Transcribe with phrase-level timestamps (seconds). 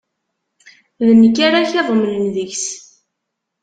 [1.05, 2.65] D nekk ara k-iḍemnen deg-s.